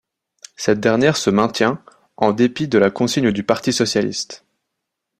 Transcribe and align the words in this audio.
Cette 0.55 0.79
dernière 0.79 1.15
se 1.15 1.29
maintient 1.29 1.79
en 2.17 2.33
dépit 2.33 2.67
de 2.67 2.79
la 2.79 2.89
consigne 2.89 3.31
du 3.31 3.43
Parti 3.43 3.71
socialiste. 3.71 4.43